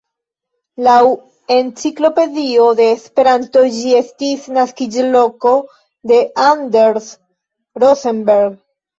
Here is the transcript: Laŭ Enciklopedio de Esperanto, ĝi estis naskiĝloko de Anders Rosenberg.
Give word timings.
Laŭ 0.85 0.93
Enciklopedio 1.55 2.63
de 2.79 2.87
Esperanto, 2.93 3.61
ĝi 3.75 3.91
estis 3.97 4.47
naskiĝloko 4.57 5.51
de 6.13 6.17
Anders 6.47 7.11
Rosenberg. 7.85 8.57